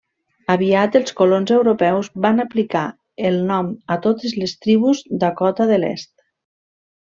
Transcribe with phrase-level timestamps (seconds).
[0.51, 2.83] Aviat els colons europeus van aplicar
[3.31, 6.15] el nom a totes les tribus Dakota de l'Est.